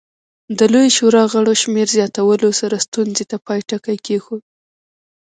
[0.57, 4.43] د لویې شورا غړو شمېر زیاتولو سره ستونزې ته پای ټکی کېښود.